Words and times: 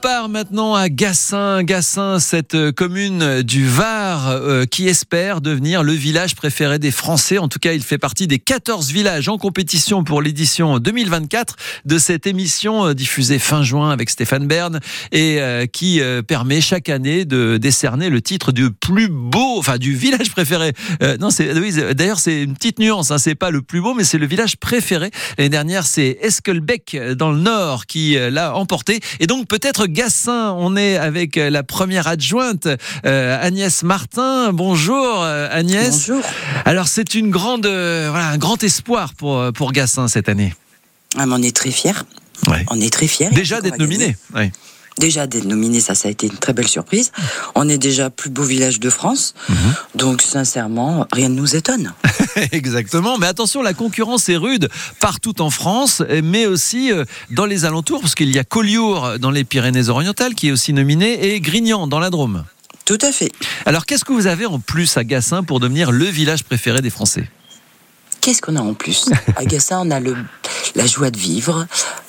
part 0.00 0.28
maintenant 0.28 0.74
à 0.74 0.88
Gassin. 0.88 1.62
Gassin, 1.62 2.18
cette 2.20 2.54
euh, 2.54 2.72
commune 2.72 3.42
du 3.42 3.66
Var 3.66 4.28
euh, 4.28 4.64
qui 4.64 4.88
espère 4.88 5.40
devenir 5.40 5.82
le 5.82 5.92
village 5.92 6.34
préféré 6.34 6.78
des 6.78 6.90
Français. 6.90 7.38
En 7.38 7.48
tout 7.48 7.58
cas, 7.58 7.72
il 7.72 7.82
fait 7.82 7.98
partie 7.98 8.26
des 8.26 8.38
14 8.38 8.90
villages 8.90 9.28
en 9.28 9.36
compétition 9.36 10.02
pour 10.02 10.22
l'édition 10.22 10.78
2024 10.78 11.56
de 11.84 11.98
cette 11.98 12.26
émission 12.26 12.86
euh, 12.86 12.94
diffusée 12.94 13.38
fin 13.38 13.62
juin 13.62 13.90
avec 13.90 14.10
Stéphane 14.10 14.46
Bern 14.46 14.80
et 15.12 15.40
euh, 15.40 15.66
qui 15.66 16.00
euh, 16.00 16.22
permet 16.22 16.60
chaque 16.60 16.88
année 16.88 17.24
de 17.24 17.56
décerner 17.56 18.08
le 18.08 18.22
titre 18.22 18.52
du 18.52 18.70
plus 18.70 19.08
beau, 19.08 19.58
enfin 19.58 19.78
du 19.78 19.94
village 19.94 20.30
préféré. 20.30 20.72
Euh, 21.02 21.16
non, 21.18 21.30
c'est 21.30 21.52
d'ailleurs 21.94 22.18
c'est 22.18 22.42
une 22.42 22.54
petite 22.54 22.78
nuance. 22.78 23.10
Hein, 23.10 23.18
c'est 23.18 23.34
pas 23.34 23.50
le 23.50 23.62
plus 23.62 23.80
beau, 23.80 23.94
mais 23.94 24.04
c'est 24.04 24.18
le 24.18 24.26
village 24.26 24.56
préféré. 24.56 25.10
L'année 25.36 25.50
dernière, 25.50 25.86
c'est 25.86 26.18
Esquelbec 26.22 26.94
euh, 26.94 27.14
dans 27.14 27.32
le 27.32 27.40
Nord 27.40 27.86
qui 27.86 28.16
l'a 28.30 28.54
emporté. 28.54 29.00
Et 29.18 29.26
donc 29.26 29.46
peut-être 29.46 29.86
Gassin. 29.90 30.54
On 30.58 30.76
est 30.76 30.96
avec 30.96 31.36
euh, 31.36 31.50
la 31.50 31.62
première 31.62 32.06
adjointe 32.06 32.68
euh, 33.04 33.38
Agnès 33.40 33.82
Martin. 33.82 34.52
Bonjour 34.52 35.22
euh, 35.22 35.48
Agnès. 35.50 36.08
Bonjour. 36.08 36.24
Alors 36.64 36.88
c'est 36.88 37.14
une 37.14 37.30
grande, 37.30 37.66
voilà, 37.66 38.28
un 38.28 38.38
grand 38.38 38.62
espoir 38.62 39.14
pour 39.14 39.52
pour 39.52 39.72
Gassin 39.72 40.08
cette 40.08 40.28
année. 40.28 40.54
Ah, 41.16 41.24
on 41.28 41.42
est 41.42 41.54
très 41.54 41.70
fiers. 41.70 41.92
Ouais. 42.48 42.64
On 42.70 42.80
est 42.80 42.92
très 42.92 43.06
fiers. 43.06 43.30
Déjà 43.30 43.60
d'être 43.60 43.78
nominé. 43.78 44.16
Déjà 45.00 45.26
d'être 45.26 45.46
nominé, 45.46 45.80
ça, 45.80 45.94
ça 45.94 46.08
a 46.08 46.10
été 46.10 46.26
une 46.26 46.36
très 46.36 46.52
belle 46.52 46.68
surprise. 46.68 47.10
On 47.54 47.70
est 47.70 47.78
déjà 47.78 48.10
plus 48.10 48.28
beau 48.28 48.42
village 48.42 48.80
de 48.80 48.90
France. 48.90 49.32
Mhm. 49.48 49.56
Donc, 49.94 50.20
sincèrement, 50.20 51.06
rien 51.10 51.30
ne 51.30 51.36
nous 51.36 51.56
étonne. 51.56 51.94
Exactement. 52.52 53.16
Mais 53.16 53.26
attention, 53.26 53.62
la 53.62 53.72
concurrence 53.72 54.28
est 54.28 54.36
rude 54.36 54.68
partout 55.00 55.40
en 55.40 55.48
France, 55.48 56.02
mais 56.22 56.44
aussi 56.44 56.92
euh, 56.92 57.04
dans 57.30 57.46
les 57.46 57.64
alentours, 57.64 58.02
parce 58.02 58.14
qu'il 58.14 58.30
y 58.30 58.38
a 58.38 58.44
Collioure 58.44 59.18
dans 59.18 59.30
les 59.30 59.44
Pyrénées-Orientales 59.44 60.34
qui 60.34 60.48
est 60.48 60.52
aussi 60.52 60.74
nominé 60.74 61.32
et 61.32 61.40
Grignan 61.40 61.86
dans 61.86 61.98
la 61.98 62.10
Drôme. 62.10 62.44
Tout 62.84 62.98
à 63.00 63.10
fait. 63.10 63.32
Alors, 63.64 63.86
qu'est-ce 63.86 64.04
que 64.04 64.12
vous 64.12 64.26
avez 64.26 64.44
en 64.44 64.58
plus 64.58 64.98
à 64.98 65.04
Gassin 65.04 65.42
pour 65.44 65.60
devenir 65.60 65.92
le 65.92 66.04
village 66.04 66.44
préféré 66.44 66.82
des 66.82 66.90
Français? 66.90 67.26
Qu'est-ce 68.20 68.42
qu'on 68.42 68.56
a 68.56 68.60
en 68.60 68.74
plus? 68.74 69.08
À 69.36 69.46
Gassin, 69.46 69.80
on 69.82 69.90
a 69.90 69.98
le, 69.98 70.14
la 70.74 70.86
joie 70.86 71.10
de 71.10 71.18
vivre. 71.18 71.66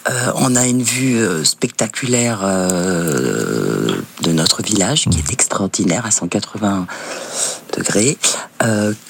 Euh, 0.09 0.31
on 0.35 0.55
a 0.55 0.66
une 0.67 0.81
vue 0.81 1.17
euh, 1.17 1.44
spectaculaire 1.44 2.41
euh, 2.44 3.95
de 4.23 4.31
notre 4.31 4.63
village 4.63 5.05
qui 5.09 5.19
est 5.19 5.31
extraordinaire 5.31 6.05
à 6.05 6.11
180 6.11 6.88
degrés. 7.77 8.17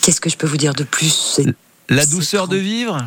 Qu'est-ce 0.01 0.21
que 0.21 0.29
je 0.29 0.37
peux 0.37 0.47
vous 0.47 0.57
dire 0.57 0.73
de 0.73 0.83
plus? 0.83 1.39
La 1.89 2.05
douceur 2.05 2.47
de 2.47 2.55
vivre? 2.55 3.05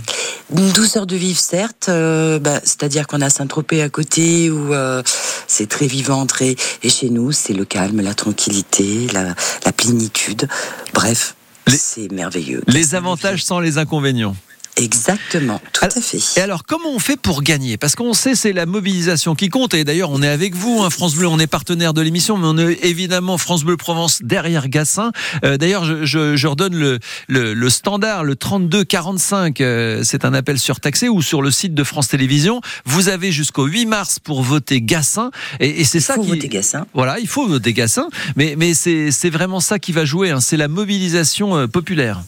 Une 0.55 0.71
douceur 0.73 1.07
de 1.07 1.17
vivre, 1.17 1.41
certes, 1.41 1.87
euh, 1.89 2.39
bah, 2.39 2.61
c'est-à-dire 2.63 3.07
qu'on 3.07 3.23
a 3.23 3.31
Saint-Tropez 3.31 3.81
à 3.81 3.89
côté 3.89 4.51
où 4.51 4.75
euh, 4.75 5.03
c'est 5.47 5.69
très 5.69 5.87
vivant, 5.87 6.27
très... 6.27 6.55
et 6.83 6.91
chez 6.91 7.09
nous, 7.09 7.33
c'est 7.33 7.55
le 7.55 7.65
calme, 7.65 8.03
la 8.03 8.13
tranquillité, 8.13 9.07
la, 9.15 9.35
la 9.65 9.73
plénitude. 9.73 10.47
Bref, 10.93 11.35
c'est 11.67 12.13
merveilleux. 12.13 12.63
Les 12.67 12.95
avantages 12.95 13.43
sans 13.43 13.59
les 13.59 13.79
inconvénients. 13.79 14.37
Exactement, 14.77 15.61
tout 15.73 15.85
Alors- 15.85 15.97
à 15.97 16.01
fait. 16.01 16.19
Et 16.37 16.41
alors, 16.41 16.65
comment 16.65 16.91
on 16.93 16.99
fait 16.99 17.17
pour 17.17 17.43
gagner? 17.43 17.77
Parce 17.77 17.95
qu'on 17.95 18.13
sait, 18.13 18.35
c'est 18.35 18.53
la 18.53 18.67
mobilisation 18.67 19.37
qui 19.37 19.49
compte. 19.49 19.73
Et 19.73 19.85
d'ailleurs, 19.85 20.11
on 20.11 20.21
est 20.21 20.29
avec 20.29 20.55
vous, 20.57 20.83
hein, 20.83 20.91
France 20.91 21.15
Bleu, 21.15 21.29
on 21.29 21.39
est 21.39 21.47
partenaire 21.47 21.95
de 21.95 22.01
l'émission, 22.03 22.37
mais 22.37 22.47
on 22.49 22.59
est 22.59 22.85
évidemment 22.85 23.39
France 23.39 23.63
Bleu 23.63 23.77
Provence 23.77 24.19
derrière 24.23 24.69
Gassin. 24.69 25.13
Euh, 25.45 25.57
d'ailleurs, 25.59 25.85
je, 25.85 26.05
je, 26.05 26.35
je 26.35 26.47
redonne 26.49 26.75
le, 26.75 26.99
le, 27.29 27.55
le 27.55 27.71
standard, 27.71 28.25
le 28.25 28.35
3245. 28.35 29.61
euh, 29.61 30.03
c'est 30.03 30.25
un 30.25 30.35
appel 30.35 30.59
surtaxé 30.59 31.09
ou 31.09 31.23
sur 31.23 31.41
le 31.41 31.53
site 31.53 31.75
de 31.75 31.85
France 31.85 32.09
Télévisions. 32.09 32.61
Vous 32.85 33.09
avez 33.09 33.31
jusqu'au 33.31 33.67
8 33.67 33.87
mars 33.87 34.19
pour 34.19 34.43
voter 34.43 34.81
Gassin. 34.81 35.31
Et, 35.61 35.81
et 35.81 35.85
c'est 35.85 36.01
ça 36.01 36.15
faut 36.15 36.23
qui. 36.25 36.31
voter 36.31 36.49
Gassin. 36.49 36.87
Voilà, 36.95 37.21
il 37.21 37.29
faut 37.29 37.47
voter 37.47 37.73
Gassin. 37.75 38.09
Mais, 38.35 38.57
c'est 38.75 39.31
vraiment 39.31 39.61
ça 39.61 39.79
qui 39.79 39.93
va 39.93 40.05
jouer. 40.05 40.31
hein, 40.31 40.41
c'est 40.41 40.57
la 40.57 40.67
mobilisation 40.69 41.57
euh, 41.57 41.67
populaire. 41.69 42.23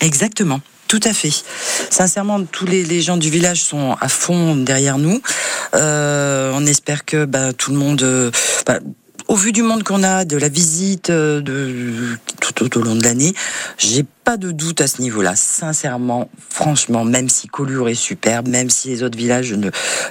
Exactement. 0.00 0.60
Tout 0.94 1.08
à 1.08 1.12
fait. 1.12 1.32
Sincèrement, 1.90 2.44
tous 2.44 2.66
les, 2.66 3.00
gens 3.00 3.16
du 3.16 3.28
village 3.28 3.64
sont 3.64 3.96
à 4.00 4.08
fond 4.08 4.54
derrière 4.54 4.96
nous. 4.96 5.20
Euh, 5.74 6.52
on 6.54 6.64
espère 6.66 7.04
que 7.04 7.24
bah, 7.24 7.52
tout 7.52 7.72
le 7.72 7.78
monde, 7.78 8.04
euh, 8.04 8.30
bah, 8.64 8.78
au 9.26 9.34
vu 9.34 9.50
du 9.50 9.62
monde 9.62 9.82
qu'on 9.82 10.04
a, 10.04 10.24
de 10.24 10.36
la 10.36 10.48
visite 10.48 11.10
euh, 11.10 11.42
tout, 12.40 12.78
au 12.78 12.82
long 12.82 12.94
de 12.94 13.02
l'année, 13.02 13.34
j'ai 13.76 14.04
pas 14.22 14.36
de 14.36 14.52
doute 14.52 14.80
à 14.82 14.86
ce 14.86 15.02
niveau-là. 15.02 15.34
Sincèrement, 15.34 16.30
franchement, 16.48 17.04
même 17.04 17.28
si 17.28 17.48
Collioure 17.48 17.88
est 17.88 17.94
superbe, 17.94 18.46
même 18.46 18.70
si 18.70 18.86
les 18.86 19.02
autres 19.02 19.18
villages, 19.18 19.52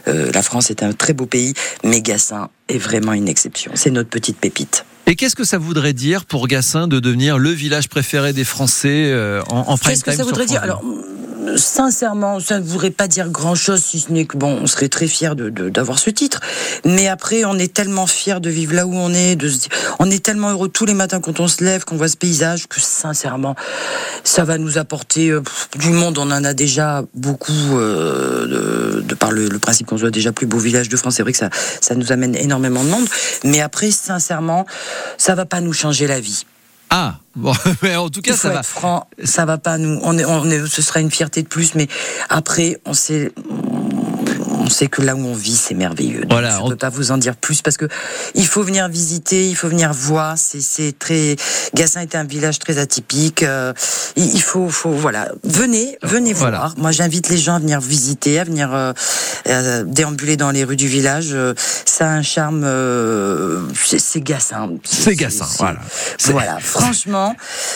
la 0.06 0.42
France 0.42 0.70
est 0.70 0.84
un 0.84 0.92
très 0.92 1.14
beau 1.14 1.28
pays, 1.28 1.54
mais 1.86 2.02
Gassin 2.02 2.50
est 2.68 2.78
vraiment 2.78 3.14
une 3.14 3.30
exception. 3.30 3.72
C'est 3.76 3.90
notre 3.90 4.10
petite 4.10 4.38
pépite. 4.38 4.84
Et 5.06 5.16
qu'est-ce 5.16 5.36
que 5.36 5.44
ça 5.44 5.58
voudrait 5.58 5.94
dire 5.94 6.26
pour 6.26 6.48
Gassin 6.48 6.88
de 6.88 7.00
devenir 7.00 7.38
le 7.38 7.50
village 7.50 7.90
préféré 7.90 8.32
des 8.32 8.46
Français 8.46 9.12
euh, 9.12 9.42
en, 9.50 9.60
en 9.60 9.78
prime 9.78 9.92
Qu'est-ce 9.92 10.04
que 10.04 10.14
ça 10.14 10.24
voudrait 10.24 10.46
dire 10.46 10.62
Alors, 10.64 10.82
sincèrement, 11.58 12.40
ça 12.40 12.60
ne 12.60 12.64
voudrait 12.66 12.92
pas 12.92 13.08
dire 13.08 13.30
grand-chose, 13.30 13.82
si 13.82 14.00
ce 14.00 14.12
n'est 14.12 14.26
que, 14.26 14.38
bon, 14.38 14.60
on 14.62 14.68
serait 14.68 14.90
très 14.90 15.08
fiers 15.08 15.36
de, 15.36 15.50
de- 15.50 15.70
d'avoir 15.70 16.00
ce 16.00 16.10
titre. 16.10 16.40
Mais 16.86 17.08
après, 17.08 17.46
on 17.46 17.58
est 17.58 17.74
tellement 17.74 18.08
fiers 18.08 18.40
de 18.40 18.50
vivre 18.50 18.74
là 18.74 18.86
où 18.86 18.94
on 18.96 19.14
est, 19.14 19.36
de 19.36 19.50
se 19.50 19.58
dire- 19.60 19.70
on 20.00 20.10
est 20.12 20.24
tellement 20.24 20.50
heureux 20.52 20.70
tous 20.70 20.86
les 20.86 20.94
matins 20.94 21.20
quand 21.22 21.40
on 21.40 21.48
se 21.48 21.64
lève, 21.64 21.84
qu'on 21.86 21.96
voit 21.98 22.08
ce 22.08 22.18
paysage, 22.18 22.68
que 22.68 22.80
sincèrement, 22.80 23.56
ça 24.24 24.44
va 24.44 24.58
nous 24.58 24.78
apporter 24.78 25.30
euh, 25.30 25.42
du 25.78 25.90
monde. 25.90 26.18
On 26.18 26.32
en 26.32 26.44
a 26.44 26.54
déjà 26.54 27.04
beaucoup, 27.14 27.78
euh, 27.78 28.46
de, 28.98 29.02
de 29.02 29.16
par 29.16 29.32
le, 29.32 29.48
le 29.50 29.60
principe 29.60 29.88
qu'on 29.88 29.98
soit 29.98 30.12
déjà 30.12 30.32
plus 30.32 30.48
beau 30.48 30.58
village 30.60 30.90
de 30.90 30.98
France. 30.98 31.16
C'est 31.16 31.24
vrai 31.24 31.32
que 31.32 31.38
ça, 31.38 31.50
ça 31.82 31.96
nous 31.96 32.12
amène 32.12 32.36
énormément 32.36 32.84
de 32.84 32.90
monde. 32.90 33.08
Mais 33.44 33.62
après, 33.62 33.92
sincèrement, 33.92 34.66
ça 35.18 35.36
va 35.36 35.46
pas 35.46 35.62
nous 35.62 35.74
changer 35.74 36.08
la 36.08 36.20
vie. 36.20 36.46
Ah, 36.96 37.16
bon, 37.36 37.54
mais 37.82 37.96
en 37.96 38.08
tout 38.08 38.22
cas, 38.22 38.36
ça 38.36 38.52
va. 38.52 38.62
franc, 38.62 39.08
ça 39.24 39.46
va 39.46 39.58
pas 39.58 39.80
nous. 39.80 40.00
On 40.04 40.16
est, 40.16 40.26
on 40.26 40.46
est, 40.46 40.68
ce 40.68 40.84
sera 40.84 41.00
une 41.00 41.10
fierté 41.10 41.42
de 41.42 41.48
plus, 41.48 41.74
mais 41.74 41.88
après, 42.30 42.80
on 42.86 42.94
sait, 42.94 43.32
sait 44.74 44.88
que 44.88 45.02
là 45.02 45.16
où 45.16 45.20
on 45.26 45.34
vit, 45.36 45.56
c'est 45.56 45.74
merveilleux. 45.76 46.22
Donc, 46.22 46.32
Voilà, 46.32 46.58
je 46.58 46.62
on- 46.64 46.70
peux 46.70 46.76
pas 46.76 46.90
vous 46.90 47.12
en 47.12 47.18
dire 47.18 47.36
plus 47.36 47.62
parce 47.62 47.78
que 47.78 47.86
il 48.36 48.46
faut 48.48 48.64
venir 48.64 48.88
visiter, 48.90 49.48
il 49.48 49.56
faut 49.56 49.70
venir 49.70 49.94
voir. 49.94 50.36
C'est, 50.38 50.98
très. 50.98 51.36
Gassin 51.74 52.02
est 52.02 52.16
un 52.16 52.24
village 52.24 52.60
très 52.60 52.78
atypique. 52.78 53.44
euh, 53.44 53.74
il, 54.16 54.42
faut, 54.42 54.70
faut, 54.70 54.92
voilà, 54.92 55.32
venez, 55.44 55.98
venez 56.04 56.34
Voilà. 56.34 56.58
voir. 56.58 56.74
Moi, 56.78 56.92
j'invite 56.92 57.30
les 57.30 57.38
gens 57.38 57.56
à 57.56 57.60
venir 57.60 57.80
visiter, 57.80 58.40
à 58.40 58.44
venir 58.44 58.74
euh, 58.74 58.94
euh, 59.48 59.84
déambuler 59.86 60.38
dans 60.38 60.52
les 60.52 60.64
rues 60.64 60.76
du 60.76 60.88
village. 60.88 61.30
Euh, 61.34 61.54
Ça 61.86 62.08
a 62.08 62.10
un 62.10 62.22
charme. 62.24 62.64
c'est, 63.76 64.22
Gassin. 64.22 64.72
C'est 64.84 65.16
Gassin, 65.16 65.46
voilà. 65.60 65.80
Voilà, 66.26 66.58
franchement, 66.62 67.36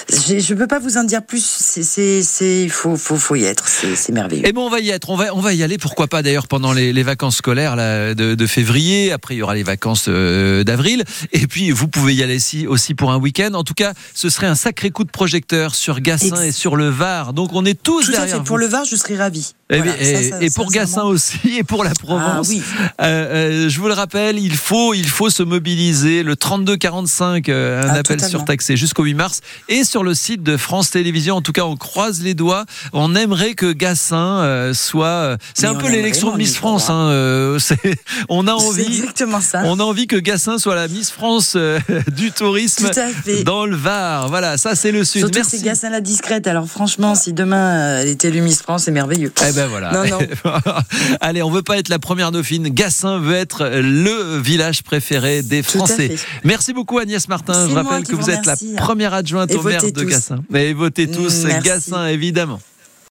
je 0.09 0.33
ne 0.53 0.57
peux 0.57 0.67
pas 0.67 0.79
vous 0.79 0.97
en 0.97 1.03
dire 1.03 1.23
plus. 1.23 1.43
C'est, 1.45 2.63
il 2.63 2.69
faut, 2.71 2.95
faut, 2.97 3.15
faut 3.17 3.35
y 3.35 3.45
être. 3.45 3.65
C'est, 3.67 4.11
merveilleux. 4.11 4.43
Eh 4.45 4.53
ben, 4.53 4.61
on 4.61 4.69
va 4.69 4.79
y 4.79 4.89
être, 4.89 5.09
on 5.09 5.15
va, 5.17 5.33
on 5.35 5.39
va 5.41 5.53
y 5.53 5.63
aller. 5.63 5.77
Pourquoi 5.77 6.07
pas 6.07 6.21
d'ailleurs 6.23 6.47
pendant 6.47 6.73
les, 6.73 6.86
les 6.93 7.03
vacances 7.03 7.37
scolaires 7.37 7.75
là, 7.75 8.13
de, 8.13 8.35
de 8.35 8.47
février. 8.47 9.11
Après, 9.11 9.35
il 9.35 9.39
y 9.39 9.41
aura 9.41 9.55
les 9.55 9.63
vacances 9.63 10.05
euh, 10.07 10.63
d'avril. 10.63 11.03
Et 11.33 11.47
puis, 11.47 11.71
vous 11.71 11.87
pouvez 11.87 12.13
y 12.15 12.23
aller 12.23 12.35
aussi, 12.37 12.67
aussi 12.67 12.93
pour 12.95 13.11
un 13.11 13.17
week-end. 13.17 13.53
En 13.53 13.63
tout 13.63 13.73
cas, 13.73 13.93
ce 14.13 14.29
serait 14.29 14.47
un 14.47 14.55
sacré 14.55 14.91
coup 14.91 15.03
de 15.03 15.11
projecteur 15.11 15.75
sur 15.75 15.99
Gassin 16.01 16.41
et 16.41 16.51
sur 16.51 16.75
le 16.75 16.89
Var. 16.89 17.33
Donc, 17.33 17.49
on 17.53 17.65
est 17.65 17.81
tous 17.81 18.03
Tout 18.05 18.09
à 18.09 18.11
derrière 18.13 18.31
fait. 18.35 18.37
vous. 18.39 18.43
Pour 18.45 18.57
le 18.57 18.67
Var, 18.67 18.85
je 18.85 18.95
serais 18.95 19.15
ravie. 19.17 19.53
Eh 19.69 19.77
Voilà, 19.77 19.99
et, 20.01 20.05
ça, 20.29 20.37
ça, 20.37 20.41
et 20.43 20.49
pour 20.49 20.71
Gassin 20.71 21.03
aussi, 21.03 21.37
et 21.57 21.63
pour 21.63 21.83
la 21.83 21.89
Ah 21.89 21.99
Provence. 21.99 22.47
oui. 22.47 22.61
Euh, 23.01 23.65
euh, 23.65 23.69
je 23.69 23.79
vous 23.81 23.87
le 23.87 23.93
rappelle, 23.93 24.39
il 24.39 24.55
faut, 24.55 24.93
il 24.93 25.07
faut 25.09 25.29
se 25.29 25.43
mobiliser. 25.43 26.23
Le 26.23 26.37
3245, 26.37 27.49
euh, 27.49 27.81
un 27.83 27.87
Ah, 27.87 27.91
appel 27.91 28.03
totalement. 28.17 28.29
surtaxé 28.29 28.77
jusqu'au 28.77 29.03
8 29.03 29.13
mars. 29.13 29.41
Et 29.67 29.83
sur 29.83 30.03
le 30.03 30.13
site 30.13 30.41
de 30.43 30.55
France 30.55 30.91
Télévisions, 30.91 31.35
en 31.35 31.41
tout 31.41 31.51
cas, 31.51 31.63
on 31.65 31.75
croise 31.75 32.21
les 32.21 32.33
doigts. 32.33 32.65
On 32.93 33.13
aimerait 33.15 33.55
que 33.55 33.71
Gassin 33.73 34.71
soit. 34.73 35.37
C'est 35.53 35.67
un 35.67 35.75
peu 35.75 35.89
l'élection 35.89 36.31
de 36.31 36.37
Miss 36.37 36.55
y 36.55 36.55
France. 36.79 36.89
hein, 36.89 37.09
euh, 37.09 37.59
on 38.29 38.47
a 38.47 38.53
envie. 38.53 38.81
exactement 38.85 39.41
ça. 39.41 39.61
On 39.65 39.79
a 39.79 39.83
envie 39.83 40.07
que 40.07 40.15
Gassin 40.15 40.57
soit 40.57 40.75
la 40.75 40.87
Miss 40.87 41.11
France 41.11 41.53
euh, 41.55 41.79
du 42.15 42.31
tourisme 42.31 42.89
Tout 42.89 42.99
à 42.99 43.07
fait. 43.09 43.43
dans 43.43 43.65
le 43.65 43.75
Var. 43.75 44.27
Voilà, 44.29 44.57
ça 44.57 44.75
c'est 44.75 44.91
le 44.91 45.03
Sud. 45.03 45.21
Surtout 45.21 45.35
Merci. 45.39 45.57
c'est 45.59 45.63
Gassin 45.65 45.89
la 45.89 46.01
discrète. 46.01 46.47
Alors 46.47 46.67
franchement, 46.67 47.15
si 47.15 47.33
demain 47.33 47.79
euh, 47.97 48.01
elle 48.01 48.09
était 48.09 48.29
élue 48.29 48.41
Miss 48.41 48.61
France, 48.61 48.83
c'est 48.85 48.91
merveilleux. 48.91 49.31
Eh 49.47 49.51
ben 49.53 49.67
voilà. 49.67 49.91
Non, 49.91 50.03
non. 50.09 50.19
Allez, 51.21 51.41
on 51.43 51.51
veut 51.51 51.63
pas 51.63 51.77
être 51.77 51.89
la 51.89 51.99
première 51.99 52.31
dauphine. 52.31 52.69
Gassin 52.69 53.19
veut 53.19 53.35
être 53.35 53.67
le 53.81 54.39
village 54.39 54.83
préféré 54.83 55.41
des 55.43 55.63
Français. 55.63 56.15
Merci 56.43 56.73
beaucoup 56.73 56.97
Agnès 56.99 57.27
Martin. 57.27 57.65
C'est 57.65 57.71
Je 57.71 57.75
rappelle 57.75 58.03
que 58.03 58.15
vous 58.15 58.21
vous 58.21 58.29
êtes 58.29 58.45
la 58.45 58.53
remercie. 58.55 58.75
première 58.77 59.13
adjointe 59.13 59.51
Et 59.51 59.55
au 59.55 59.63
maire 59.63 59.81
de 59.83 59.89
tous. 59.89 60.05
Gassin. 60.05 60.37
Et 60.53 60.73
votez 60.73 61.09
tous 61.09 61.43
Merci. 61.45 61.67
Gassin 61.67 62.07
évidemment. 62.07 62.59